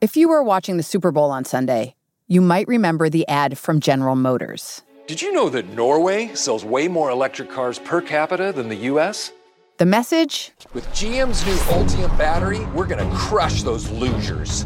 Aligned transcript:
If 0.00 0.16
you 0.16 0.30
were 0.30 0.42
watching 0.42 0.78
the 0.78 0.82
Super 0.82 1.12
Bowl 1.12 1.30
on 1.30 1.44
Sunday, 1.44 1.94
you 2.26 2.40
might 2.40 2.66
remember 2.66 3.10
the 3.10 3.28
ad 3.28 3.58
from 3.58 3.80
General 3.80 4.16
Motors. 4.16 4.80
Did 5.06 5.20
you 5.20 5.30
know 5.30 5.50
that 5.50 5.74
Norway 5.74 6.34
sells 6.34 6.64
way 6.64 6.88
more 6.88 7.10
electric 7.10 7.50
cars 7.50 7.78
per 7.78 8.00
capita 8.00 8.50
than 8.50 8.70
the 8.70 8.88
US? 8.92 9.30
The 9.76 9.84
message? 9.84 10.52
With 10.72 10.86
GM's 10.94 11.44
new 11.44 11.52
Ultium 11.76 12.16
battery, 12.16 12.64
we're 12.74 12.86
gonna 12.86 13.14
crush 13.14 13.62
those 13.62 13.90
losers. 13.90 14.64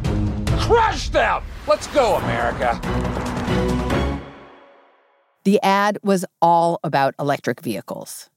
Crush 0.60 1.08
them! 1.08 1.42
Let's 1.66 1.88
go, 1.88 2.14
America! 2.14 2.78
The 5.42 5.60
ad 5.64 5.98
was 6.04 6.24
all 6.40 6.78
about 6.84 7.12
electric 7.18 7.60
vehicles. 7.60 8.30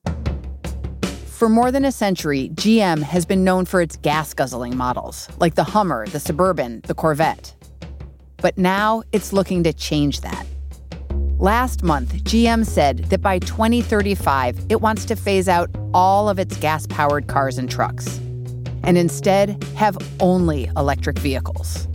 For 1.37 1.49
more 1.49 1.71
than 1.71 1.85
a 1.85 1.91
century, 1.91 2.49
GM 2.55 3.03
has 3.03 3.23
been 3.23 3.43
known 3.43 3.65
for 3.65 3.79
its 3.79 3.95
gas 3.97 4.33
guzzling 4.33 4.75
models, 4.75 5.29
like 5.37 5.53
the 5.53 5.63
Hummer, 5.63 6.07
the 6.07 6.19
Suburban, 6.19 6.81
the 6.87 6.95
Corvette. 6.95 7.53
But 8.37 8.57
now 8.57 9.03
it's 9.11 9.31
looking 9.31 9.63
to 9.65 9.71
change 9.71 10.21
that. 10.21 10.47
Last 11.37 11.83
month, 11.83 12.11
GM 12.23 12.65
said 12.65 13.05
that 13.11 13.21
by 13.21 13.37
2035, 13.37 14.65
it 14.69 14.81
wants 14.81 15.05
to 15.05 15.15
phase 15.15 15.47
out 15.47 15.69
all 15.93 16.27
of 16.27 16.39
its 16.39 16.57
gas 16.57 16.87
powered 16.87 17.27
cars 17.27 17.59
and 17.59 17.69
trucks 17.69 18.17
and 18.81 18.97
instead 18.97 19.63
have 19.75 19.95
only 20.19 20.71
electric 20.75 21.19
vehicles. 21.19 21.87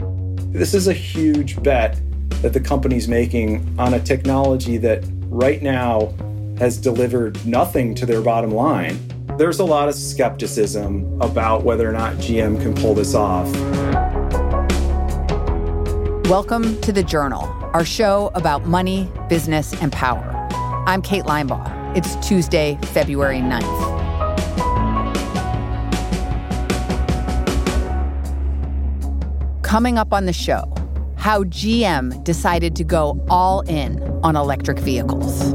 This 0.53 0.73
is 0.73 0.87
a 0.87 0.95
huge 0.95 1.61
bet 1.65 2.01
that 2.43 2.53
the 2.53 2.61
company's 2.61 3.09
making 3.09 3.75
on 3.77 3.95
a 3.95 3.99
technology 3.99 4.77
that 4.77 5.03
right 5.23 5.61
now 5.61 6.15
has 6.59 6.77
delivered 6.79 7.45
nothing 7.45 7.93
to 7.97 8.07
their 8.07 8.21
bottom 8.21 8.53
line. 8.53 9.01
There's 9.39 9.61
a 9.61 9.65
lot 9.65 9.89
of 9.89 9.95
skepticism 9.95 11.19
about 11.23 11.65
whether 11.65 11.89
or 11.89 11.93
not 11.93 12.17
GM 12.17 12.61
can 12.61 12.75
pull 12.75 12.95
this 12.95 13.15
off. 13.15 13.51
Welcome 16.29 16.79
to 16.83 16.93
The 16.93 17.03
Journal, 17.03 17.45
our 17.73 17.85
show 17.85 18.31
about 18.35 18.67
money, 18.67 19.11
business, 19.31 19.73
and 19.81 19.91
power. 19.91 20.23
I'm 20.87 21.01
Kate 21.01 21.25
Linebaugh. 21.25 21.97
It's 21.97 22.15
Tuesday, 22.17 22.79
February 22.83 23.39
9th. 23.39 23.63
Coming 29.63 29.97
up 29.97 30.13
on 30.13 30.27
the 30.27 30.35
show, 30.35 30.71
how 31.17 31.45
GM 31.45 32.23
decided 32.23 32.77
to 32.77 32.85
go 32.85 33.25
all 33.31 33.63
in 33.63 33.99
on 34.23 34.37
electric 34.37 34.79
vehicles. 34.79 35.55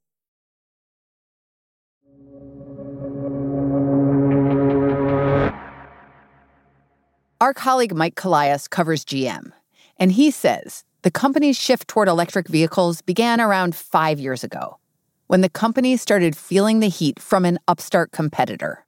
Our 7.41 7.55
colleague 7.55 7.95
Mike 7.95 8.13
Colias 8.13 8.67
covers 8.67 9.03
GM, 9.03 9.51
and 9.97 10.11
he 10.11 10.29
says 10.29 10.83
the 11.01 11.09
company's 11.09 11.57
shift 11.57 11.87
toward 11.87 12.07
electric 12.07 12.47
vehicles 12.47 13.01
began 13.01 13.41
around 13.41 13.75
five 13.75 14.19
years 14.19 14.43
ago 14.43 14.77
when 15.25 15.41
the 15.41 15.49
company 15.49 15.97
started 15.97 16.37
feeling 16.37 16.81
the 16.81 16.87
heat 16.87 17.19
from 17.19 17.43
an 17.45 17.57
upstart 17.67 18.11
competitor, 18.11 18.85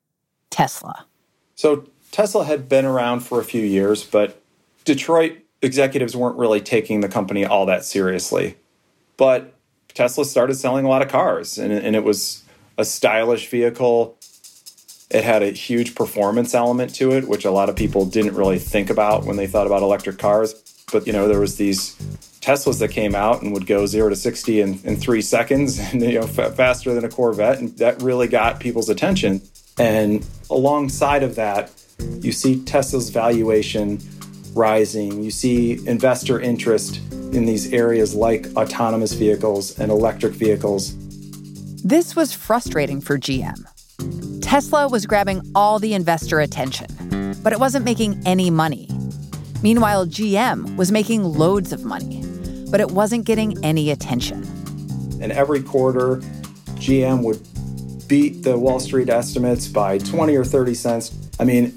Tesla. 0.52 1.08
So, 1.56 1.88
Tesla 2.12 2.46
had 2.46 2.70
been 2.70 2.86
around 2.86 3.22
for 3.22 3.40
a 3.40 3.44
few 3.44 3.64
years, 3.64 4.04
but 4.04 4.40
Detroit 4.86 5.40
executives 5.64 6.16
weren't 6.16 6.38
really 6.38 6.62
taking 6.62 7.00
the 7.00 7.10
company 7.10 7.44
all 7.44 7.66
that 7.66 7.84
seriously. 7.84 8.56
But 9.18 9.52
Tesla 9.96 10.26
started 10.26 10.54
selling 10.58 10.86
a 10.86 10.90
lot 10.90 11.02
of 11.02 11.08
cars, 11.08 11.58
and, 11.58 11.74
and 11.74 11.96
it 11.96 12.04
was 12.04 12.44
a 12.78 12.86
stylish 12.86 13.50
vehicle 13.50 14.16
it 15.14 15.24
had 15.24 15.44
a 15.44 15.52
huge 15.52 15.94
performance 15.94 16.56
element 16.56 16.96
to 16.96 17.12
it, 17.12 17.28
which 17.28 17.46
a 17.46 17.52
lot 17.52 17.70
of 17.70 17.76
people 17.76 18.06
didn't 18.06 18.34
really 18.34 18.58
think 18.58 18.90
about 18.90 19.26
when 19.26 19.38
they 19.38 19.46
thought 19.46 19.68
about 19.68 19.84
electric 19.84 20.18
cars. 20.18 20.54
But 20.92 21.06
you 21.06 21.14
know, 21.14 21.28
there 21.28 21.40
was 21.40 21.58
these 21.58 21.96
Teslas 22.42 22.80
that 22.80 22.90
came 22.90 23.16
out 23.16 23.42
and 23.42 23.54
would 23.54 23.68
go 23.68 23.86
zero 23.86 24.10
to 24.10 24.16
sixty 24.16 24.60
in, 24.60 24.80
in 24.84 24.96
three 24.96 25.22
seconds, 25.22 25.80
and 25.94 26.02
you 26.02 26.20
know, 26.20 26.26
f- 26.26 26.56
faster 26.56 26.94
than 26.94 27.06
a 27.06 27.10
Corvette, 27.10 27.60
and 27.60 27.78
that 27.78 28.02
really 28.02 28.28
got 28.28 28.60
people's 28.60 28.90
attention. 28.90 29.42
And 29.78 30.26
alongside 30.50 31.24
of 31.24 31.36
that, 31.36 31.72
you 32.20 32.32
see 32.32 32.60
Tesla's 32.64 33.10
valuation 33.10 34.00
rising. 34.54 35.24
You 35.24 35.32
see 35.32 35.86
investor 35.88 36.40
interest 36.40 36.98
in 37.12 37.46
these 37.46 37.72
areas 37.74 38.14
like 38.14 38.48
autonomous 38.56 39.14
vehicles 39.14 39.80
and 39.80 39.92
electric 39.92 40.34
vehicles. 40.34 40.96
This 41.84 42.16
was 42.16 42.34
frustrating 42.34 43.02
for 43.02 43.18
GM 43.18 43.66
Tesla 44.54 44.88
was 44.88 45.08
grabbing 45.08 45.42
all 45.56 45.80
the 45.80 45.96
investor 45.96 46.40
attention, 46.40 46.86
but 47.42 47.52
it 47.52 47.60
wasn't 47.60 47.84
making 47.84 48.22
any 48.24 48.52
money. 48.52 48.88
Meanwhile, 49.64 50.06
GM 50.06 50.76
was 50.76 50.92
making 50.92 51.24
loads 51.24 51.74
of 51.74 51.86
money, 51.86 52.24
but 52.70 52.80
it 52.80 52.92
wasn't 52.92 53.26
getting 53.26 53.58
any 53.66 53.90
attention. 53.90 54.44
And 55.20 55.32
every 55.32 55.64
quarter, 55.64 56.18
GM 56.78 57.24
would 57.24 57.42
beat 58.08 58.44
the 58.44 58.56
Wall 58.56 58.80
Street 58.80 59.10
estimates 59.10 59.68
by 59.68 59.98
20 59.98 60.36
or 60.36 60.46
30 60.46 60.76
cents. 60.76 61.32
I 61.40 61.46
mean, 61.46 61.76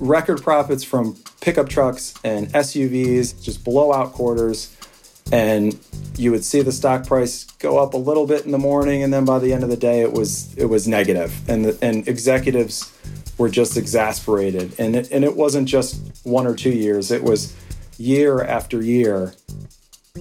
record 0.00 0.42
profits 0.42 0.82
from 0.82 1.18
pickup 1.42 1.68
trucks 1.68 2.14
and 2.24 2.48
SUVs, 2.54 3.44
just 3.44 3.62
blowout 3.64 4.14
quarters 4.14 4.74
and 5.32 5.78
you 6.16 6.30
would 6.30 6.44
see 6.44 6.62
the 6.62 6.72
stock 6.72 7.06
price 7.06 7.44
go 7.58 7.78
up 7.78 7.94
a 7.94 7.96
little 7.96 8.26
bit 8.26 8.44
in 8.44 8.52
the 8.52 8.58
morning 8.58 9.02
and 9.02 9.12
then 9.12 9.24
by 9.24 9.38
the 9.38 9.52
end 9.52 9.64
of 9.64 9.70
the 9.70 9.76
day 9.76 10.00
it 10.00 10.12
was 10.12 10.54
it 10.56 10.66
was 10.66 10.86
negative. 10.86 11.48
And 11.48 11.64
the, 11.64 11.78
and 11.82 12.06
executives 12.06 12.92
were 13.38 13.48
just 13.48 13.76
exasperated. 13.76 14.78
And 14.78 14.96
it, 14.96 15.10
and 15.10 15.24
it 15.24 15.36
wasn't 15.36 15.68
just 15.68 16.00
one 16.24 16.46
or 16.46 16.54
two 16.54 16.70
years. 16.70 17.10
It 17.10 17.24
was 17.24 17.54
year 17.98 18.42
after 18.42 18.82
year. 18.82 19.34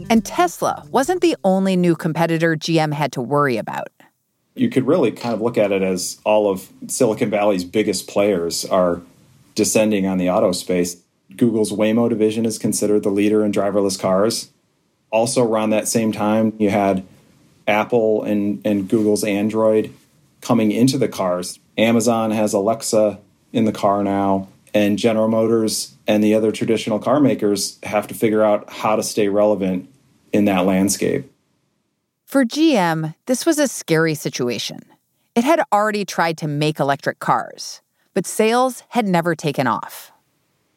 And 0.10 0.26
Tesla 0.26 0.86
wasn't 0.90 1.22
the 1.22 1.36
only 1.44 1.76
new 1.76 1.96
competitor 1.96 2.56
GM 2.56 2.94
had 2.94 3.12
to 3.12 3.22
worry 3.22 3.58
about. 3.58 3.90
You 4.56 4.70
could 4.70 4.88
really 4.88 5.12
kind 5.12 5.34
of 5.34 5.42
look 5.42 5.58
at 5.58 5.72
it 5.72 5.82
as 5.82 6.20
all 6.24 6.50
of 6.50 6.70
Silicon 6.88 7.30
Valley's 7.30 7.64
biggest 7.64 8.08
players 8.08 8.66
are 8.66 9.02
descending 9.56 10.08
on 10.08 10.18
the 10.18 10.30
auto 10.30 10.52
space. 10.52 10.98
Google's 11.36 11.72
Waymo 11.72 12.10
division 12.10 12.46
is 12.46 12.58
considered 12.58 13.04
the 13.04 13.10
leader 13.10 13.44
in 13.44 13.52
driverless 13.52 14.00
cars 14.00 14.50
also 15.14 15.48
around 15.48 15.70
that 15.70 15.88
same 15.88 16.12
time, 16.12 16.54
you 16.58 16.72
had 16.72 17.06
Apple 17.68 18.24
and, 18.24 18.60
and 18.66 18.90
Google's 18.90 19.24
Android 19.24 19.94
coming 20.42 20.72
into 20.72 20.98
the 20.98 21.08
cars. 21.08 21.60
Amazon 21.78 22.32
has 22.32 22.52
Alexa 22.52 23.20
in 23.54 23.66
the 23.66 23.72
car 23.72 24.04
now, 24.04 24.50
and 24.74 24.98
General 24.98 25.30
Motors 25.30 25.96
and 26.08 26.24
the 26.24 26.34
other 26.34 26.52
traditional 26.52 27.00
car 27.00 27.20
makers 27.20 27.78
have 27.84 28.08
to 28.08 28.14
figure 28.14 28.44
out 28.44 28.70
how 28.70 28.96
to 28.96 29.04
stay 29.04 29.30
relevant 29.30 29.88
in 30.34 30.46
that 30.46 30.66
landscape. 30.66 31.32
For 32.26 32.44
GM, 32.44 33.14
this 33.28 33.46
was 33.46 33.60
a 33.60 33.68
scary 33.68 34.16
situation. 34.16 34.80
It 35.36 35.44
had 35.44 35.62
already 35.72 36.04
tried 36.04 36.40
to 36.40 36.48
make 36.48 36.80
electric 36.80 37.20
cars, 37.20 37.82
but 38.16 38.26
sales 38.26 38.84
had 38.90 39.06
never 39.06 39.36
taken 39.36 39.68
off. 39.68 40.12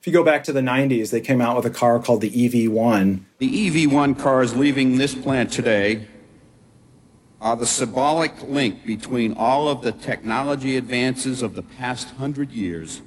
If 0.07 0.13
you 0.13 0.21
go 0.21 0.25
back 0.25 0.45
to 0.45 0.53
the 0.53 0.61
90s, 0.61 1.11
they 1.11 1.21
came 1.21 1.41
out 1.41 1.57
with 1.57 1.67
a 1.67 1.71
car 1.71 1.99
called 1.99 2.21
the 2.21 2.31
EV1. 2.31 3.23
The 3.39 3.71
EV1 3.71 4.17
cars 4.17 4.55
leaving 4.55 4.99
this 4.99 5.17
plant 5.17 5.51
today 5.51 6.07
are 7.41 7.57
the 7.57 7.67
symbolic 7.67 8.41
link 8.43 8.87
between 8.87 9.33
all 9.33 9.69
of 9.69 9.83
the 9.83 9.91
technology 9.91 10.77
advances 10.77 11.43
of 11.43 11.57
the 11.57 11.63
past 11.65 12.11
hundred 12.11 12.53
years 12.53 13.03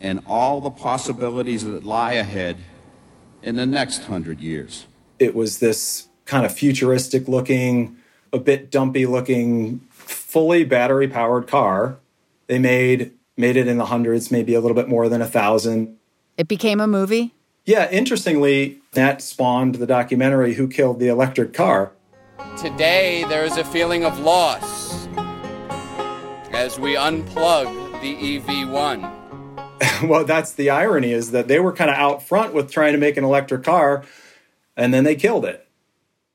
and 0.00 0.22
all 0.24 0.60
the 0.60 0.70
possibilities 0.70 1.64
that 1.64 1.82
lie 1.82 2.12
ahead 2.12 2.58
in 3.42 3.56
the 3.56 3.66
next 3.66 4.04
hundred 4.04 4.38
years. 4.38 4.86
It 5.18 5.34
was 5.34 5.58
this 5.58 6.06
kind 6.26 6.46
of 6.46 6.54
futuristic 6.54 7.26
looking, 7.26 7.96
a 8.32 8.38
bit 8.38 8.70
dumpy 8.70 9.04
looking, 9.04 9.80
fully 9.90 10.62
battery 10.62 11.08
powered 11.08 11.48
car. 11.48 11.98
They 12.46 12.60
made 12.60 13.10
made 13.36 13.56
it 13.56 13.66
in 13.66 13.78
the 13.78 13.86
hundreds, 13.86 14.30
maybe 14.30 14.54
a 14.54 14.60
little 14.60 14.76
bit 14.76 14.88
more 14.88 15.08
than 15.08 15.20
a 15.20 15.26
thousand. 15.26 15.98
It 16.36 16.48
became 16.48 16.80
a 16.80 16.86
movie? 16.86 17.32
Yeah, 17.64 17.88
interestingly, 17.90 18.80
that 18.92 19.22
spawned 19.22 19.76
the 19.76 19.86
documentary 19.86 20.54
Who 20.54 20.66
Killed 20.68 20.98
the 20.98 21.08
Electric 21.08 21.54
Car. 21.54 21.92
Today, 22.60 23.24
there 23.28 23.44
is 23.44 23.56
a 23.56 23.64
feeling 23.64 24.04
of 24.04 24.18
loss. 24.18 25.06
as 26.52 26.78
we 26.78 26.94
unplug 26.94 28.00
the 28.00 28.38
EV1. 28.38 29.22
well, 30.08 30.24
that's 30.24 30.52
the 30.52 30.70
irony 30.70 31.12
is 31.12 31.30
that 31.30 31.48
they 31.48 31.58
were 31.60 31.72
kind 31.72 31.90
of 31.90 31.96
out 31.96 32.22
front 32.22 32.52
with 32.52 32.70
trying 32.70 32.92
to 32.92 32.98
make 32.98 33.16
an 33.16 33.24
electric 33.24 33.62
car, 33.62 34.04
and 34.76 34.92
then 34.92 35.04
they 35.04 35.14
killed 35.14 35.44
it. 35.44 35.66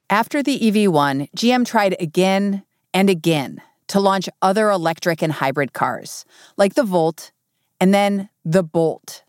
After 0.10 0.42
the 0.42 0.60
EV1, 0.60 1.30
GM 1.36 1.66
tried 1.66 1.96
again 2.00 2.64
and 2.94 3.10
again 3.10 3.62
to 3.88 4.00
launch 4.00 4.30
other 4.42 4.70
electric 4.70 5.22
and 5.22 5.34
hybrid 5.34 5.74
cars, 5.74 6.26
like 6.58 6.76
the 6.76 6.84
Volt 6.84 7.32
and 7.80 7.94
then 7.94 8.30
the 8.44 8.64
Bolt. 8.64 9.24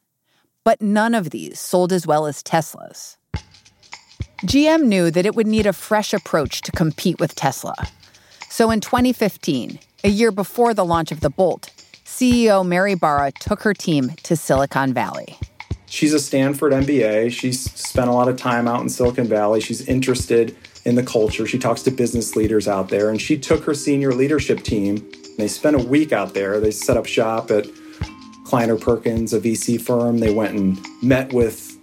But 0.70 0.81
none 0.81 1.17
of 1.17 1.31
these 1.31 1.58
sold 1.58 1.93
as 1.93 2.06
well 2.06 2.26
as 2.26 2.44
Tesla's. 2.44 3.17
GM 4.44 4.84
knew 4.84 5.11
that 5.11 5.26
it 5.26 5.34
would 5.34 5.49
need 5.49 5.67
a 5.67 5.72
fresh 5.72 6.14
approach 6.14 6.61
to 6.61 6.70
compete 6.70 7.19
with 7.19 7.34
Tesla. 7.34 7.75
So 8.49 8.70
in 8.70 8.78
2015, 8.78 9.81
a 10.05 10.08
year 10.08 10.31
before 10.31 10.72
the 10.72 10.84
launch 10.84 11.11
of 11.11 11.22
the 11.22 11.28
Bolt, 11.28 11.70
CEO 12.05 12.64
Mary 12.64 12.94
Barra 12.94 13.32
took 13.32 13.62
her 13.62 13.75
team 13.75 14.11
to 14.22 14.37
Silicon 14.37 14.94
Valley. 14.94 15.37
She's 15.87 16.14
a 16.14 16.20
Stanford 16.20 16.73
MBA. 16.73 17.32
She's 17.32 17.61
spent 17.73 18.08
a 18.08 18.12
lot 18.12 18.28
of 18.28 18.37
time 18.37 18.69
out 18.69 18.81
in 18.81 18.88
Silicon 18.88 19.26
Valley. 19.26 19.61
She's 19.61 19.88
interested 19.88 20.56
in 20.84 20.94
the 20.94 21.02
culture. 21.02 21.49
She 21.49 21.58
talks 21.58 21.82
to 21.82 21.90
business 21.90 22.37
leaders 22.37 22.69
out 22.69 22.90
there, 22.90 23.11
and 23.11 23.20
she 23.20 23.37
took 23.37 23.64
her 23.64 23.75
senior 23.75 24.14
leadership 24.14 24.62
team. 24.62 25.11
They 25.37 25.49
spent 25.49 25.75
a 25.75 25.84
week 25.84 26.12
out 26.12 26.34
there. 26.34 26.61
They 26.61 26.70
set 26.70 26.96
up 26.96 27.06
shop 27.06 27.50
at 27.50 27.66
Kleiner 28.50 28.76
Perkins, 28.76 29.32
a 29.32 29.38
VC 29.38 29.81
firm. 29.81 30.19
They 30.19 30.35
went 30.35 30.58
and 30.58 30.85
met 31.05 31.32
with 31.32 31.79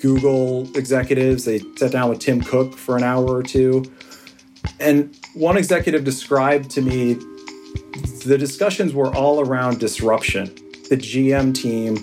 Google 0.00 0.66
executives. 0.74 1.44
They 1.44 1.58
sat 1.76 1.92
down 1.92 2.08
with 2.08 2.20
Tim 2.20 2.40
Cook 2.40 2.74
for 2.74 2.96
an 2.96 3.02
hour 3.02 3.26
or 3.26 3.42
two. 3.42 3.84
And 4.80 5.14
one 5.34 5.58
executive 5.58 6.04
described 6.04 6.70
to 6.70 6.80
me 6.80 7.18
the 8.24 8.38
discussions 8.38 8.94
were 8.94 9.14
all 9.14 9.40
around 9.40 9.78
disruption. 9.78 10.46
The 10.88 10.96
GM 10.96 11.54
team 11.54 11.98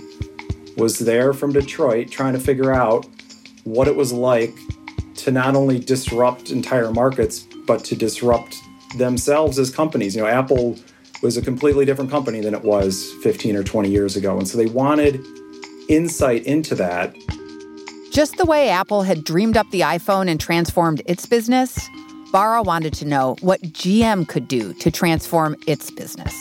was 0.78 1.00
there 1.00 1.34
from 1.34 1.52
Detroit 1.52 2.12
trying 2.12 2.34
to 2.34 2.40
figure 2.40 2.72
out 2.72 3.08
what 3.64 3.88
it 3.88 3.96
was 3.96 4.14
like 4.14 4.54
to 5.16 5.32
not 5.32 5.56
only 5.56 5.80
disrupt 5.80 6.52
entire 6.52 6.92
markets, 6.92 7.48
but 7.66 7.84
to 7.86 7.96
disrupt 7.96 8.58
themselves 8.96 9.58
as 9.58 9.72
companies. 9.72 10.16
You 10.16 10.22
know, 10.22 10.28
Apple 10.28 10.78
was 11.24 11.38
a 11.38 11.42
completely 11.42 11.86
different 11.86 12.12
company 12.12 12.42
than 12.42 12.54
it 12.54 12.64
was 12.64 13.14
15 13.24 13.56
or 13.56 13.64
20 13.64 13.90
years 13.90 14.18
ago. 14.18 14.38
And 14.38 14.46
so 14.46 14.58
they 14.58 14.66
wanted 14.66 15.26
insight 15.88 16.44
into 16.44 16.76
that. 16.76 17.16
Just 18.12 18.36
the 18.36 18.46
way 18.46 18.70
Apple 18.70 19.04
had 19.04 19.24
dreamed 19.24 19.56
up 19.56 19.70
the 19.72 19.80
iPhone 19.80 20.30
and 20.30 20.40
transformed 20.40 21.02
its 21.06 21.26
business, 21.26 21.90
Barra 22.34 22.62
wanted 22.62 22.94
to 22.96 23.06
know 23.06 23.38
what 23.40 23.62
GM 23.62 24.28
could 24.28 24.50
do 24.50 24.74
to 24.74 24.92
transform 24.92 25.56
its 25.66 25.90
business. 25.90 26.36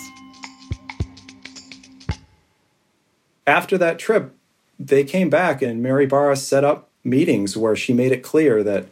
After 3.46 3.79
that 3.79 3.99
trip, 3.99 4.34
they 4.79 5.05
came 5.05 5.31
back 5.31 5.62
and 5.62 5.82
Mary 5.82 6.06
Barra 6.06 6.37
set 6.37 6.64
up 6.64 6.90
meetings 7.05 7.56
where 7.56 7.76
she 7.76 7.93
made 7.93 8.11
it 8.11 8.23
clear 8.23 8.62
that 8.64 8.87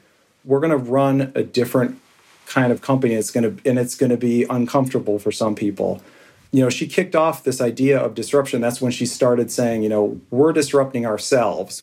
we're 0.44 0.60
going 0.60 0.70
to 0.70 0.76
run 0.76 1.32
a 1.34 1.42
different 1.42 2.00
kind 2.50 2.72
of 2.72 2.82
company 2.82 3.14
it's 3.14 3.30
going 3.30 3.44
to 3.44 3.68
and 3.68 3.78
it's 3.78 3.94
going 3.94 4.10
to 4.10 4.16
be 4.16 4.44
uncomfortable 4.50 5.18
for 5.18 5.32
some 5.32 5.54
people. 5.54 6.02
You 6.50 6.62
know 6.62 6.68
she 6.68 6.86
kicked 6.86 7.14
off 7.14 7.44
this 7.44 7.60
idea 7.60 7.98
of 7.98 8.14
disruption. 8.14 8.60
That's 8.60 8.80
when 8.80 8.92
she 8.92 9.06
started 9.06 9.50
saying 9.50 9.82
you 9.82 9.88
know 9.88 10.20
we're 10.30 10.52
disrupting 10.52 11.06
ourselves. 11.06 11.82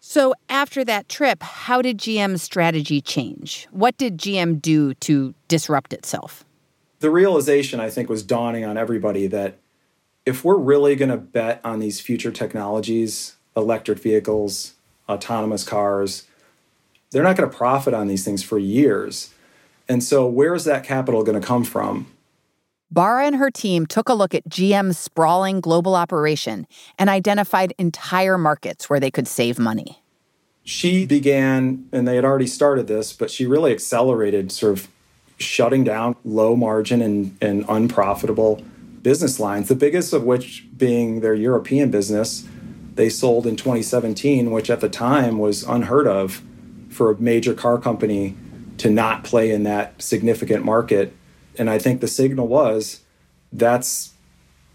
So 0.00 0.34
after 0.48 0.84
that 0.84 1.08
trip 1.08 1.42
how 1.42 1.82
did 1.82 1.98
gm's 1.98 2.42
strategy 2.42 3.00
change? 3.00 3.66
What 3.72 3.96
did 3.98 4.16
gm 4.16 4.62
do 4.62 4.94
to 4.94 5.34
disrupt 5.48 5.92
itself? 5.92 6.44
The 7.00 7.10
realization 7.10 7.80
i 7.80 7.90
think 7.90 8.08
was 8.08 8.22
dawning 8.22 8.64
on 8.64 8.78
everybody 8.78 9.26
that 9.26 9.58
if 10.24 10.42
we're 10.44 10.56
really 10.56 10.96
going 10.96 11.10
to 11.10 11.18
bet 11.18 11.60
on 11.64 11.80
these 11.80 12.00
future 12.00 12.30
technologies 12.30 13.36
electric 13.56 13.98
vehicles 13.98 14.74
autonomous 15.08 15.64
cars 15.64 16.26
they're 17.14 17.22
not 17.22 17.36
going 17.36 17.48
to 17.48 17.56
profit 17.56 17.94
on 17.94 18.08
these 18.08 18.24
things 18.24 18.42
for 18.42 18.58
years. 18.58 19.33
And 19.88 20.02
so, 20.02 20.26
where 20.26 20.54
is 20.54 20.64
that 20.64 20.84
capital 20.84 21.22
going 21.22 21.40
to 21.40 21.46
come 21.46 21.64
from? 21.64 22.06
Barra 22.90 23.26
and 23.26 23.36
her 23.36 23.50
team 23.50 23.86
took 23.86 24.08
a 24.08 24.14
look 24.14 24.34
at 24.34 24.48
GM's 24.48 24.98
sprawling 24.98 25.60
global 25.60 25.96
operation 25.96 26.66
and 26.98 27.10
identified 27.10 27.74
entire 27.76 28.38
markets 28.38 28.88
where 28.88 29.00
they 29.00 29.10
could 29.10 29.26
save 29.26 29.58
money. 29.58 30.00
She 30.62 31.04
began, 31.04 31.86
and 31.92 32.06
they 32.06 32.14
had 32.14 32.24
already 32.24 32.46
started 32.46 32.86
this, 32.86 33.12
but 33.12 33.30
she 33.30 33.46
really 33.46 33.72
accelerated 33.72 34.52
sort 34.52 34.72
of 34.78 34.88
shutting 35.38 35.82
down 35.84 36.16
low 36.24 36.54
margin 36.54 37.02
and, 37.02 37.36
and 37.40 37.64
unprofitable 37.68 38.62
business 39.02 39.40
lines, 39.40 39.68
the 39.68 39.74
biggest 39.74 40.12
of 40.12 40.22
which 40.22 40.64
being 40.76 41.20
their 41.20 41.34
European 41.34 41.90
business. 41.90 42.46
They 42.94 43.08
sold 43.08 43.46
in 43.46 43.56
2017, 43.56 44.52
which 44.52 44.70
at 44.70 44.80
the 44.80 44.88
time 44.88 45.38
was 45.38 45.64
unheard 45.64 46.06
of 46.06 46.42
for 46.88 47.10
a 47.10 47.20
major 47.20 47.54
car 47.54 47.76
company 47.78 48.36
to 48.78 48.90
not 48.90 49.24
play 49.24 49.50
in 49.50 49.62
that 49.64 50.00
significant 50.02 50.64
market. 50.64 51.14
And 51.58 51.70
I 51.70 51.78
think 51.78 52.00
the 52.00 52.08
signal 52.08 52.48
was 52.48 53.00
that's 53.52 54.12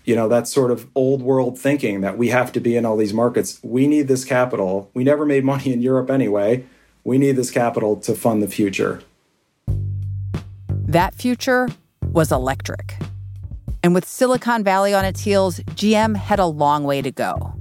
you 0.05 0.15
know 0.15 0.27
that's 0.27 0.51
sort 0.51 0.71
of 0.71 0.87
old 0.95 1.21
world 1.21 1.59
thinking 1.59 2.01
that 2.01 2.17
we 2.17 2.29
have 2.29 2.51
to 2.53 2.59
be 2.59 2.75
in 2.75 2.85
all 2.85 2.97
these 2.97 3.13
markets. 3.13 3.59
We 3.61 3.85
need 3.85 4.07
this 4.07 4.25
capital. 4.25 4.89
We 4.93 5.03
never 5.03 5.25
made 5.25 5.43
money 5.43 5.71
in 5.71 5.81
Europe 5.81 6.09
anyway. 6.09 6.65
We 7.03 7.17
need 7.17 7.33
this 7.33 7.51
capital 7.51 7.95
to 7.97 8.15
fund 8.15 8.41
the 8.41 8.47
future. 8.47 9.01
That 10.87 11.13
future 11.13 11.69
was 12.01 12.31
electric. 12.31 12.95
And 13.83 13.93
with 13.93 14.05
Silicon 14.05 14.63
Valley 14.63 14.93
on 14.93 15.05
its 15.05 15.21
heels, 15.21 15.59
GM 15.59 16.15
had 16.15 16.39
a 16.39 16.47
long 16.47 16.83
way 16.83 17.01
to 17.01 17.11
go. 17.11 17.53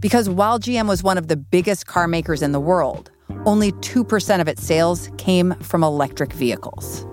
Because 0.00 0.28
while 0.28 0.58
GM 0.58 0.88
was 0.88 1.04
one 1.04 1.16
of 1.16 1.28
the 1.28 1.36
biggest 1.36 1.86
car 1.86 2.08
makers 2.08 2.42
in 2.42 2.50
the 2.50 2.58
world, 2.58 3.11
only 3.44 3.72
2% 3.72 4.40
of 4.40 4.48
its 4.48 4.64
sales 4.64 5.10
came 5.18 5.54
from 5.56 5.82
electric 5.82 6.32
vehicles. 6.32 7.06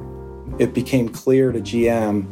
It 0.59 0.73
became 0.73 1.09
clear 1.09 1.51
to 1.51 1.59
GM 1.59 2.27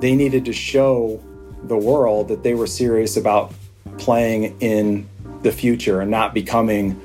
they 0.00 0.16
needed 0.16 0.44
to 0.44 0.52
show 0.52 1.22
the 1.64 1.76
world 1.76 2.28
that 2.28 2.42
they 2.42 2.54
were 2.54 2.66
serious 2.66 3.16
about 3.16 3.54
playing 3.98 4.58
in 4.60 5.08
the 5.42 5.52
future 5.52 6.00
and 6.00 6.10
not 6.10 6.34
becoming 6.34 7.00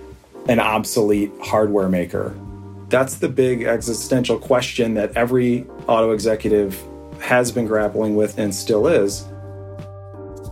an 0.47 0.59
obsolete 0.59 1.31
hardware 1.41 1.89
maker. 1.89 2.35
That's 2.89 3.15
the 3.15 3.29
big 3.29 3.63
existential 3.63 4.39
question 4.39 4.93
that 4.95 5.15
every 5.15 5.65
auto 5.87 6.11
executive 6.11 6.81
has 7.19 7.51
been 7.51 7.67
grappling 7.67 8.15
with 8.15 8.37
and 8.37 8.53
still 8.53 8.87
is. 8.87 9.25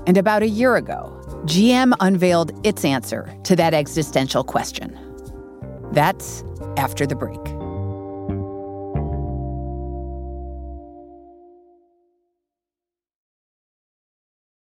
And 0.07 0.17
about 0.17 0.43
a 0.43 0.47
year 0.47 0.75
ago, 0.75 1.11
GM 1.45 1.93
unveiled 1.99 2.51
its 2.65 2.85
answer 2.85 3.33
to 3.43 3.55
that 3.55 3.73
existential 3.73 4.43
question. 4.43 4.99
That's 5.95 6.43
after 6.75 7.07
the 7.07 7.15
break. 7.15 7.39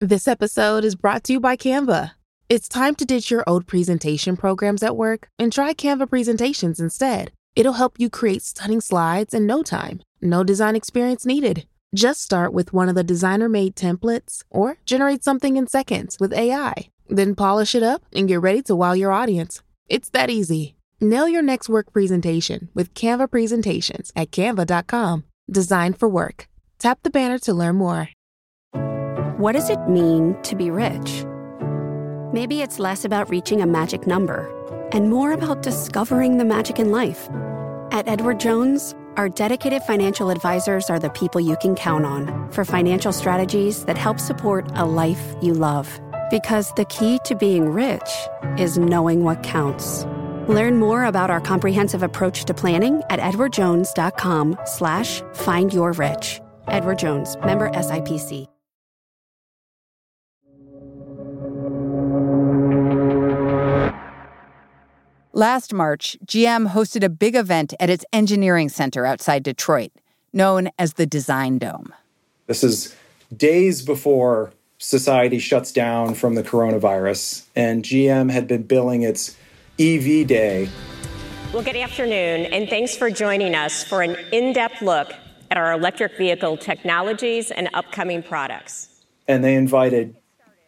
This 0.01 0.29
episode 0.29 0.85
is 0.85 0.95
brought 0.95 1.25
to 1.25 1.33
you 1.33 1.41
by 1.41 1.57
Canva. 1.57 2.13
It's 2.49 2.69
time 2.69 2.95
to 2.97 3.05
ditch 3.05 3.33
your 3.33 3.43
old 3.49 3.67
presentation 3.67 4.37
programs 4.37 4.85
at 4.85 4.97
work 4.97 5.29
and 5.37 5.53
try 5.53 5.75
Canva 5.75 6.09
presentations 6.09 6.79
instead. 6.79 7.33
It'll 7.57 7.73
help 7.73 7.99
you 7.99 8.09
create 8.09 8.43
stunning 8.43 8.81
slides 8.81 9.35
in 9.35 9.45
no 9.45 9.65
time. 9.65 10.03
No 10.21 10.45
design 10.45 10.77
experience 10.77 11.27
needed. 11.27 11.67
Just 11.97 12.23
start 12.23 12.53
with 12.53 12.73
one 12.73 12.89
of 12.89 12.95
the 12.95 13.03
designer 13.03 13.49
made 13.49 13.75
templates 13.75 14.43
or 14.51 14.77
generate 14.87 15.25
something 15.25 15.57
in 15.57 15.67
seconds 15.67 16.17
with 16.21 16.33
AI. 16.33 16.75
Then 17.09 17.35
polish 17.35 17.75
it 17.75 17.83
up 17.83 18.03
and 18.15 18.29
get 18.29 18.41
ready 18.41 18.63
to 18.63 18.77
wow 18.77 18.93
your 18.93 19.11
audience. 19.11 19.63
It's 19.89 20.11
that 20.11 20.31
easy. 20.31 20.74
Nail 21.01 21.29
your 21.29 21.43
next 21.43 21.69
work 21.69 21.93
presentation 21.93 22.69
with 22.75 22.95
Canva 22.95 23.31
Presentations 23.31 24.13
at 24.15 24.31
canva.com. 24.31 25.25
Designed 25.51 25.99
for 25.99 26.09
work. 26.09 26.49
Tap 26.79 27.01
the 27.03 27.11
banner 27.11 27.39
to 27.41 27.53
learn 27.53 27.77
more. 27.77 28.09
What 29.37 29.53
does 29.53 29.69
it 29.69 29.89
mean 29.89 30.37
to 30.43 30.55
be 30.55 30.71
rich? 30.71 31.25
Maybe 32.33 32.63
it's 32.63 32.79
less 32.79 33.05
about 33.05 33.29
reaching 33.29 33.61
a 33.61 33.67
magic 33.67 34.07
number 34.07 34.51
and 34.93 35.11
more 35.11 35.33
about 35.33 35.63
discovering 35.63 36.39
the 36.39 36.45
magic 36.45 36.79
in 36.79 36.91
life. 36.91 37.29
At 37.91 38.09
Edward 38.09 38.41
Jones, 38.41 38.95
our 39.17 39.29
dedicated 39.29 39.83
financial 39.83 40.31
advisors 40.31 40.91
are 40.91 40.99
the 40.99 41.11
people 41.11 41.41
you 41.41 41.57
can 41.61 41.75
count 41.75 42.07
on 42.07 42.51
for 42.51 42.65
financial 42.65 43.13
strategies 43.13 43.85
that 43.85 43.99
help 43.99 44.19
support 44.19 44.67
a 44.75 44.85
life 44.85 45.35
you 45.43 45.55
love. 45.55 46.01
Because 46.31 46.73
the 46.75 46.85
key 46.87 47.19
to 47.25 47.35
being 47.35 47.69
rich 47.69 48.11
is 48.59 48.79
knowing 48.79 49.25
what 49.25 49.43
counts. 49.43 50.05
Learn 50.49 50.77
more 50.79 51.05
about 51.07 51.31
our 51.31 51.41
comprehensive 51.41 52.03
approach 52.03 52.45
to 52.45 52.55
planning 52.55 53.03
at 53.11 53.19
edwardjones.com 53.19 54.59
slash 54.65 55.23
find 55.33 55.73
your 55.73 55.93
rich. 55.93 56.41
Edward 56.69 56.99
Jones, 56.99 57.37
member 57.39 57.71
SIPC. 57.71 58.47
Last 65.37 65.75
March, 65.75 66.17
GM 66.25 66.69
hosted 66.69 67.03
a 67.03 67.09
big 67.09 67.35
event 67.35 67.75
at 67.81 67.91
its 67.91 68.05
engineering 68.13 68.69
center 68.69 69.05
outside 69.05 69.43
Detroit, 69.43 69.91
known 70.33 70.69
as 70.79 70.93
the 70.93 71.07
Design 71.07 71.59
Dome. 71.59 71.93
This 72.47 72.63
is 72.63 72.95
days 73.37 73.83
before 73.83 74.53
society 74.79 75.41
shuts 75.41 75.73
down 75.73 76.15
from 76.15 76.37
the 76.37 76.45
coronavirus, 76.45 77.47
and 77.57 77.83
GM 77.83 78.31
had 78.31 78.47
been 78.47 78.63
billing 78.63 79.03
its 79.03 79.37
EV 79.81 80.25
Day. 80.25 80.69
Well, 81.53 81.65
good 81.65 81.75
afternoon, 81.75 82.47
and 82.47 82.69
thanks 82.69 82.97
for 82.97 83.11
joining 83.11 83.57
us 83.57 83.83
for 83.83 84.03
an 84.03 84.17
in 84.31 84.53
depth 84.53 84.83
look 84.83 85.13
at 85.51 85.57
our 85.57 85.73
electric 85.73 86.17
vehicle 86.17 86.57
technologies 86.57 87.51
and 87.51 87.69
upcoming 87.75 88.23
products. 88.23 89.03
And 89.27 89.43
they 89.43 89.57
invited 89.57 90.17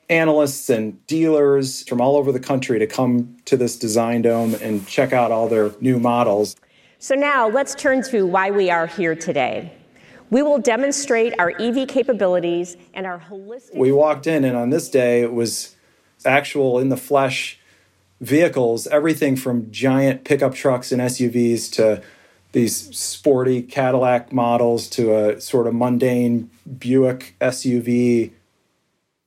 analysts 0.09 0.71
and 0.71 1.05
dealers 1.07 1.89
from 1.89 2.01
all 2.01 2.17
over 2.17 2.33
the 2.33 2.41
country 2.41 2.81
to 2.81 2.87
come 2.89 3.37
to 3.45 3.57
this 3.57 3.79
design 3.79 4.23
dome 4.23 4.57
and 4.57 4.85
check 4.89 5.13
out 5.13 5.31
all 5.31 5.49
their 5.49 5.71
new 5.81 6.01
models. 6.01 6.57
So, 6.99 7.15
now 7.15 7.49
let's 7.49 7.77
turn 7.77 8.03
to 8.05 8.27
why 8.27 8.51
we 8.51 8.71
are 8.71 8.89
here 8.89 9.15
today. 9.15 9.73
We 10.31 10.43
will 10.43 10.59
demonstrate 10.59 11.33
our 11.39 11.53
EV 11.61 11.87
capabilities 11.87 12.77
and 12.93 13.07
our 13.07 13.21
holistic. 13.21 13.77
We 13.77 13.93
walked 13.93 14.27
in, 14.27 14.45
and 14.45 14.57
on 14.57 14.71
this 14.71 14.89
day, 14.89 15.23
it 15.23 15.33
was 15.33 15.77
actual 16.25 16.81
in 16.81 16.89
the 16.89 16.97
flesh 16.97 17.61
vehicles, 18.21 18.87
everything 18.87 19.37
from 19.37 19.71
giant 19.71 20.25
pickup 20.25 20.55
trucks 20.55 20.93
and 20.93 21.01
SUVs 21.03 21.71
to 21.73 22.03
these 22.53 22.97
sporty 22.97 23.63
Cadillac 23.63 24.33
models 24.33 24.89
to 24.89 25.15
a 25.15 25.41
sort 25.41 25.67
of 25.67 25.75
mundane 25.75 26.51
Buick 26.79 27.35
SUV. 27.41 28.31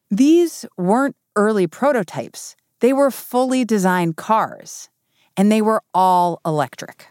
These 0.09 0.65
weren't 0.77 1.15
early 1.35 1.67
prototypes, 1.67 2.55
they 2.79 2.93
were 2.93 3.11
fully 3.11 3.65
designed 3.65 4.15
cars, 4.17 4.89
and 5.37 5.51
they 5.51 5.61
were 5.61 5.83
all 5.93 6.41
electric. 6.45 7.07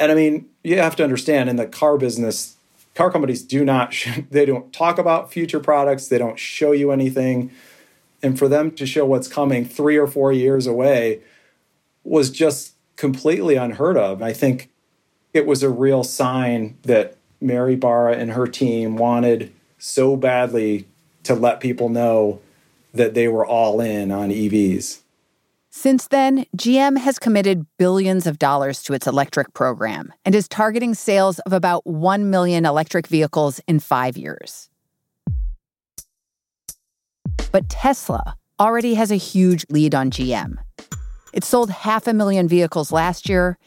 And 0.00 0.10
I 0.10 0.14
mean, 0.14 0.48
you 0.64 0.78
have 0.78 0.96
to 0.96 1.04
understand 1.04 1.48
in 1.48 1.56
the 1.56 1.66
car 1.66 1.96
business, 1.98 2.56
car 2.94 3.10
companies 3.10 3.42
do 3.42 3.64
not 3.64 3.94
they 4.30 4.44
don't 4.44 4.72
talk 4.72 4.98
about 4.98 5.32
future 5.32 5.60
products 5.60 6.08
they 6.08 6.18
don't 6.18 6.38
show 6.38 6.72
you 6.72 6.90
anything 6.90 7.50
and 8.24 8.38
for 8.38 8.48
them 8.48 8.70
to 8.72 8.86
show 8.86 9.04
what's 9.04 9.28
coming 9.28 9.64
3 9.64 9.96
or 9.96 10.06
4 10.06 10.32
years 10.32 10.66
away 10.66 11.20
was 12.02 12.30
just 12.30 12.74
completely 12.96 13.56
unheard 13.56 13.96
of 13.96 14.22
i 14.22 14.32
think 14.32 14.70
it 15.32 15.46
was 15.46 15.62
a 15.62 15.70
real 15.70 16.02
sign 16.02 16.76
that 16.82 17.16
mary 17.40 17.76
barra 17.76 18.16
and 18.16 18.32
her 18.32 18.46
team 18.46 18.96
wanted 18.96 19.52
so 19.78 20.16
badly 20.16 20.86
to 21.22 21.34
let 21.34 21.60
people 21.60 21.88
know 21.88 22.40
that 22.92 23.14
they 23.14 23.28
were 23.28 23.44
all 23.46 23.80
in 23.80 24.10
on 24.10 24.30
EVs 24.30 25.00
since 25.76 26.06
then, 26.06 26.46
GM 26.56 26.96
has 26.98 27.18
committed 27.18 27.66
billions 27.78 28.28
of 28.28 28.38
dollars 28.38 28.80
to 28.84 28.92
its 28.92 29.08
electric 29.08 29.54
program 29.54 30.12
and 30.24 30.32
is 30.32 30.46
targeting 30.46 30.94
sales 30.94 31.40
of 31.40 31.52
about 31.52 31.84
1 31.84 32.30
million 32.30 32.64
electric 32.64 33.08
vehicles 33.08 33.60
in 33.66 33.80
five 33.80 34.16
years. 34.16 34.70
But 37.54 37.68
Tesla 37.68 38.34
already 38.58 38.94
has 38.94 39.12
a 39.12 39.16
huge 39.16 39.64
lead 39.70 39.94
on 39.94 40.10
GM. 40.10 40.56
It 41.32 41.44
sold 41.44 41.70
half 41.70 42.08
a 42.08 42.12
million 42.12 42.48
vehicles 42.48 42.90
last 42.90 43.28
year, 43.28 43.58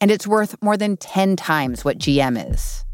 and 0.00 0.10
it's 0.10 0.26
worth 0.26 0.60
more 0.60 0.76
than 0.76 0.96
10 0.96 1.36
times 1.36 1.84
what 1.84 1.96
GM 1.96 2.52
is. 2.52 2.84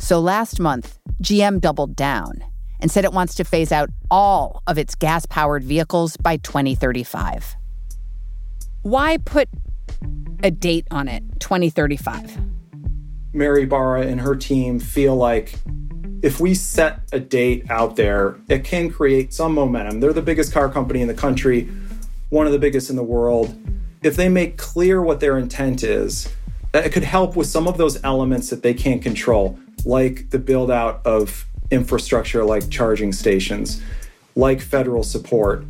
So 0.00 0.18
last 0.18 0.58
month, 0.58 0.98
GM 1.22 1.60
doubled 1.60 1.94
down 1.94 2.42
and 2.80 2.90
said 2.90 3.04
it 3.04 3.12
wants 3.12 3.36
to 3.36 3.44
phase 3.44 3.70
out 3.70 3.90
all 4.10 4.60
of 4.66 4.76
its 4.76 4.96
gas 4.96 5.24
powered 5.24 5.62
vehicles 5.62 6.16
by 6.16 6.38
2035. 6.38 7.54
Why 8.82 9.18
put 9.18 9.48
a 10.42 10.50
date 10.50 10.88
on 10.90 11.06
it, 11.06 11.22
2035? 11.38 12.38
Mary 13.32 13.66
Barra 13.66 14.02
and 14.02 14.20
her 14.20 14.34
team 14.34 14.80
feel 14.80 15.14
like 15.14 15.54
if 16.22 16.40
we 16.40 16.54
set 16.54 17.00
a 17.12 17.20
date 17.20 17.70
out 17.70 17.96
there, 17.96 18.36
it 18.48 18.64
can 18.64 18.90
create 18.90 19.32
some 19.32 19.54
momentum. 19.54 20.00
They're 20.00 20.12
the 20.12 20.22
biggest 20.22 20.52
car 20.52 20.68
company 20.68 21.00
in 21.00 21.08
the 21.08 21.14
country, 21.14 21.68
one 22.28 22.46
of 22.46 22.52
the 22.52 22.58
biggest 22.58 22.90
in 22.90 22.96
the 22.96 23.02
world. 23.02 23.56
If 24.02 24.16
they 24.16 24.28
make 24.28 24.56
clear 24.56 25.02
what 25.02 25.20
their 25.20 25.38
intent 25.38 25.82
is, 25.82 26.32
it 26.72 26.92
could 26.92 27.04
help 27.04 27.36
with 27.36 27.46
some 27.46 27.66
of 27.66 27.78
those 27.78 28.02
elements 28.04 28.50
that 28.50 28.62
they 28.62 28.74
can't 28.74 29.02
control, 29.02 29.58
like 29.84 30.30
the 30.30 30.38
build 30.38 30.70
out 30.70 31.04
of 31.04 31.46
infrastructure 31.70 32.44
like 32.44 32.70
charging 32.70 33.12
stations, 33.12 33.82
like 34.36 34.60
federal 34.60 35.02
support. 35.02 35.64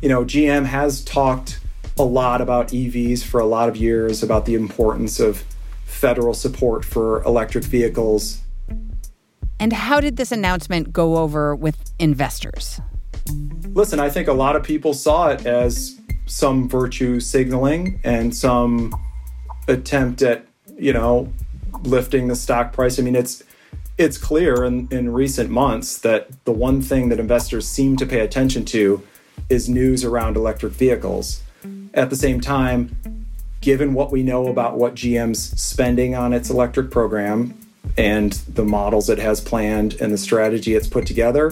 You 0.00 0.08
know, 0.08 0.24
GM 0.24 0.66
has 0.66 1.04
talked 1.04 1.60
a 1.98 2.02
lot 2.02 2.40
about 2.40 2.68
EVs 2.68 3.22
for 3.22 3.40
a 3.40 3.46
lot 3.46 3.68
of 3.68 3.76
years, 3.76 4.22
about 4.22 4.46
the 4.46 4.54
importance 4.54 5.20
of 5.20 5.44
federal 5.84 6.34
support 6.34 6.84
for 6.84 7.22
electric 7.22 7.64
vehicles. 7.64 8.41
And 9.62 9.72
how 9.72 10.00
did 10.00 10.16
this 10.16 10.32
announcement 10.32 10.92
go 10.92 11.18
over 11.18 11.54
with 11.54 11.94
investors? 12.00 12.80
Listen, 13.74 14.00
I 14.00 14.10
think 14.10 14.26
a 14.26 14.32
lot 14.32 14.56
of 14.56 14.64
people 14.64 14.92
saw 14.92 15.28
it 15.28 15.46
as 15.46 16.00
some 16.26 16.68
virtue 16.68 17.20
signaling 17.20 18.00
and 18.02 18.34
some 18.34 18.92
attempt 19.68 20.20
at, 20.20 20.44
you 20.76 20.92
know, 20.92 21.32
lifting 21.84 22.26
the 22.26 22.34
stock 22.34 22.72
price. 22.72 22.98
I 22.98 23.02
mean, 23.02 23.14
it's 23.14 23.44
it's 23.98 24.18
clear 24.18 24.64
in, 24.64 24.88
in 24.90 25.12
recent 25.12 25.48
months 25.48 25.98
that 25.98 26.44
the 26.44 26.50
one 26.50 26.82
thing 26.82 27.08
that 27.10 27.20
investors 27.20 27.68
seem 27.68 27.96
to 27.98 28.04
pay 28.04 28.18
attention 28.18 28.64
to 28.64 29.00
is 29.48 29.68
news 29.68 30.04
around 30.04 30.36
electric 30.36 30.72
vehicles. 30.72 31.40
At 31.94 32.10
the 32.10 32.16
same 32.16 32.40
time, 32.40 32.96
given 33.60 33.94
what 33.94 34.10
we 34.10 34.24
know 34.24 34.48
about 34.48 34.76
what 34.76 34.96
GM's 34.96 35.40
spending 35.60 36.16
on 36.16 36.32
its 36.32 36.50
electric 36.50 36.90
program 36.90 37.56
and 37.96 38.32
the 38.32 38.64
models 38.64 39.08
it 39.08 39.18
has 39.18 39.40
planned 39.40 39.94
and 40.00 40.12
the 40.12 40.18
strategy 40.18 40.74
it's 40.74 40.86
put 40.86 41.06
together, 41.06 41.50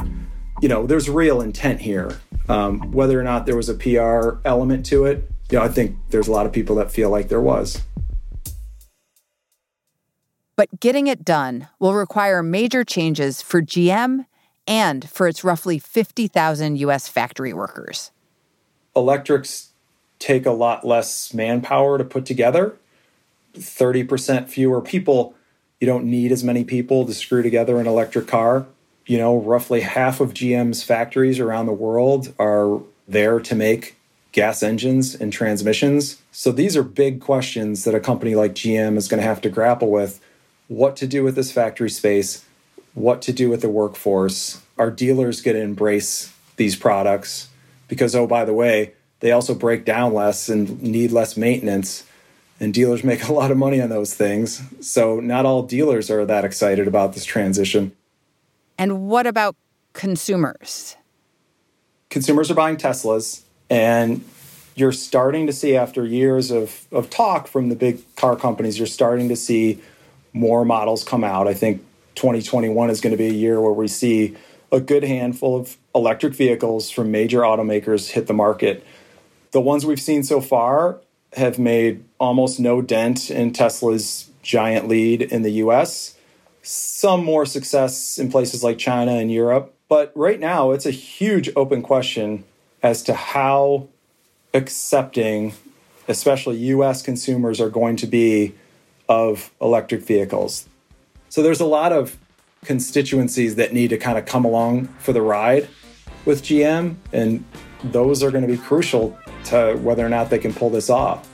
you 0.60 0.68
know, 0.68 0.86
there's 0.86 1.08
real 1.08 1.40
intent 1.40 1.80
here. 1.80 2.18
Um, 2.48 2.90
whether 2.92 3.18
or 3.18 3.22
not 3.22 3.46
there 3.46 3.56
was 3.56 3.68
a 3.68 3.74
PR 3.74 4.38
element 4.44 4.84
to 4.86 5.04
it, 5.04 5.30
you 5.50 5.58
know, 5.58 5.64
I 5.64 5.68
think 5.68 5.96
there's 6.10 6.28
a 6.28 6.32
lot 6.32 6.46
of 6.46 6.52
people 6.52 6.76
that 6.76 6.90
feel 6.90 7.10
like 7.10 7.28
there 7.28 7.40
was. 7.40 7.82
But 10.56 10.80
getting 10.80 11.06
it 11.06 11.24
done 11.24 11.68
will 11.78 11.94
require 11.94 12.42
major 12.42 12.84
changes 12.84 13.40
for 13.40 13.62
GM 13.62 14.26
and 14.66 15.08
for 15.08 15.26
its 15.26 15.42
roughly 15.42 15.78
50,000 15.78 16.76
US 16.76 17.08
factory 17.08 17.52
workers. 17.52 18.10
Electrics 18.94 19.70
take 20.18 20.44
a 20.44 20.50
lot 20.50 20.86
less 20.86 21.32
manpower 21.32 21.98
to 21.98 22.04
put 22.04 22.26
together. 22.26 22.76
30% 23.54 24.48
fewer 24.48 24.80
people. 24.80 25.34
You 25.80 25.86
don't 25.86 26.04
need 26.04 26.30
as 26.30 26.44
many 26.44 26.62
people 26.62 27.06
to 27.06 27.14
screw 27.14 27.42
together 27.42 27.80
an 27.80 27.86
electric 27.86 28.26
car. 28.26 28.66
You 29.06 29.18
know, 29.18 29.38
roughly 29.38 29.80
half 29.80 30.20
of 30.20 30.34
GM's 30.34 30.82
factories 30.82 31.40
around 31.40 31.66
the 31.66 31.72
world 31.72 32.32
are 32.38 32.80
there 33.08 33.40
to 33.40 33.54
make 33.54 33.96
gas 34.32 34.62
engines 34.62 35.14
and 35.14 35.32
transmissions. 35.32 36.22
So 36.30 36.52
these 36.52 36.76
are 36.76 36.82
big 36.82 37.20
questions 37.20 37.84
that 37.84 37.94
a 37.94 38.00
company 38.00 38.34
like 38.34 38.54
GM 38.54 38.96
is 38.96 39.08
going 39.08 39.20
to 39.20 39.26
have 39.26 39.40
to 39.40 39.48
grapple 39.48 39.90
with. 39.90 40.20
What 40.68 40.96
to 40.96 41.06
do 41.06 41.24
with 41.24 41.34
this 41.34 41.50
factory 41.50 41.90
space, 41.90 42.44
what 42.94 43.22
to 43.22 43.32
do 43.32 43.50
with 43.50 43.62
the 43.62 43.68
workforce. 43.68 44.62
Are 44.78 44.90
dealers 44.90 45.40
going 45.40 45.56
to 45.56 45.62
embrace 45.62 46.32
these 46.56 46.76
products? 46.76 47.48
Because, 47.88 48.14
oh, 48.14 48.26
by 48.26 48.44
the 48.44 48.54
way, 48.54 48.92
they 49.18 49.32
also 49.32 49.54
break 49.54 49.84
down 49.84 50.14
less 50.14 50.48
and 50.48 50.80
need 50.80 51.10
less 51.10 51.36
maintenance. 51.36 52.04
And 52.60 52.72
dealers 52.72 53.02
make 53.02 53.24
a 53.28 53.32
lot 53.32 53.50
of 53.50 53.56
money 53.56 53.80
on 53.80 53.88
those 53.88 54.14
things. 54.14 54.62
So 54.80 55.18
not 55.18 55.46
all 55.46 55.62
dealers 55.62 56.10
are 56.10 56.24
that 56.26 56.44
excited 56.44 56.86
about 56.86 57.14
this 57.14 57.24
transition. 57.24 57.92
And 58.78 59.08
what 59.08 59.26
about 59.26 59.56
consumers? 59.92 60.96
Consumers 62.08 62.50
are 62.50 62.54
buying 62.54 62.76
Teslas, 62.76 63.42
and 63.68 64.24
you're 64.74 64.92
starting 64.92 65.46
to 65.46 65.52
see, 65.52 65.76
after 65.76 66.04
years 66.04 66.50
of, 66.50 66.86
of 66.90 67.08
talk 67.10 67.46
from 67.46 67.68
the 67.68 67.76
big 67.76 68.02
car 68.16 68.36
companies, 68.36 68.78
you're 68.78 68.86
starting 68.86 69.28
to 69.28 69.36
see 69.36 69.80
more 70.32 70.64
models 70.64 71.04
come 71.04 71.22
out. 71.22 71.46
I 71.46 71.54
think 71.54 71.84
2021 72.14 72.90
is 72.90 73.00
going 73.00 73.12
to 73.12 73.16
be 73.16 73.28
a 73.28 73.32
year 73.32 73.60
where 73.60 73.72
we 73.72 73.86
see 73.86 74.36
a 74.72 74.80
good 74.80 75.04
handful 75.04 75.56
of 75.56 75.76
electric 75.94 76.34
vehicles 76.34 76.90
from 76.90 77.10
major 77.10 77.40
automakers 77.40 78.10
hit 78.10 78.26
the 78.26 78.34
market 78.34 78.84
the 79.50 79.60
ones 79.60 79.84
we've 79.84 80.00
seen 80.00 80.22
so 80.22 80.40
far 80.40 80.98
have 81.34 81.58
made 81.58 82.04
almost 82.18 82.58
no 82.58 82.82
dent 82.82 83.30
in 83.30 83.52
Tesla's 83.52 84.30
giant 84.42 84.88
lead 84.88 85.22
in 85.22 85.42
the 85.42 85.52
US. 85.52 86.16
Some 86.62 87.24
more 87.24 87.46
success 87.46 88.18
in 88.18 88.30
places 88.30 88.64
like 88.64 88.78
China 88.78 89.12
and 89.12 89.30
Europe. 89.30 89.74
But 89.88 90.12
right 90.14 90.38
now, 90.38 90.70
it's 90.70 90.86
a 90.86 90.90
huge 90.90 91.50
open 91.56 91.82
question 91.82 92.44
as 92.82 93.02
to 93.04 93.14
how 93.14 93.88
accepting, 94.54 95.54
especially 96.08 96.56
US 96.58 97.02
consumers, 97.02 97.60
are 97.60 97.70
going 97.70 97.96
to 97.96 98.06
be 98.06 98.54
of 99.08 99.50
electric 99.60 100.02
vehicles. 100.02 100.68
So 101.28 101.42
there's 101.42 101.60
a 101.60 101.66
lot 101.66 101.92
of 101.92 102.16
constituencies 102.64 103.56
that 103.56 103.72
need 103.72 103.90
to 103.90 103.98
kind 103.98 104.18
of 104.18 104.26
come 104.26 104.44
along 104.44 104.86
for 104.98 105.12
the 105.12 105.22
ride 105.22 105.68
with 106.24 106.42
GM, 106.42 106.96
and 107.12 107.44
those 107.84 108.22
are 108.22 108.30
going 108.30 108.46
to 108.46 108.48
be 108.48 108.58
crucial 108.58 109.16
to 109.44 109.76
whether 109.76 110.04
or 110.04 110.08
not 110.08 110.30
they 110.30 110.38
can 110.38 110.52
pull 110.52 110.70
this 110.70 110.90
off. 110.90 111.28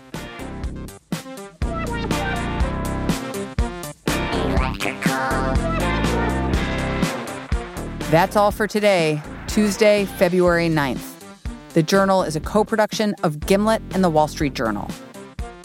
That's 8.11 8.37
all 8.37 8.53
for 8.53 8.69
today, 8.69 9.21
Tuesday, 9.49 10.05
February 10.05 10.69
9th. 10.69 11.15
The 11.75 11.83
Journal 11.83 12.23
is 12.23 12.37
a 12.37 12.41
co 12.41 12.65
production 12.65 13.15
of 13.25 13.41
Gimlet 13.41 13.83
and 13.91 14.03
the 14.03 14.09
Wall 14.09 14.29
Street 14.29 14.55
Journal. 14.55 14.89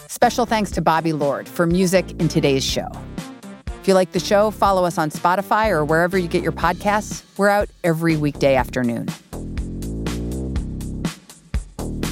Special 0.07 0.45
thanks 0.45 0.71
to 0.71 0.81
Bobby 0.81 1.13
Lord 1.13 1.47
for 1.47 1.65
music 1.65 2.11
in 2.19 2.27
today's 2.27 2.63
show. 2.63 2.89
If 3.81 3.87
you 3.87 3.93
like 3.93 4.11
the 4.11 4.19
show, 4.19 4.51
follow 4.51 4.83
us 4.85 4.97
on 4.97 5.09
Spotify 5.09 5.69
or 5.69 5.85
wherever 5.85 6.17
you 6.17 6.27
get 6.27 6.43
your 6.43 6.51
podcasts. 6.51 7.23
We're 7.37 7.49
out 7.49 7.69
every 7.83 8.17
weekday 8.17 8.55
afternoon. 8.55 9.07